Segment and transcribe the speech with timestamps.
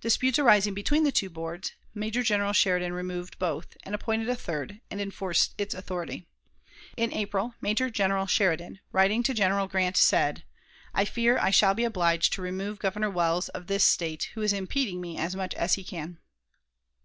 [0.00, 4.80] Disputes arising between the two boards, Major General Sheridan removed both, and appointed a third,
[4.88, 6.28] and enforced its authority.
[6.96, 10.44] In April, Major General Sheridan, writing to General Grant, said:
[10.94, 14.52] "I fear I shall be obliged to remove Governor Wells, of this State, who is
[14.52, 16.18] impeding me as much as he can."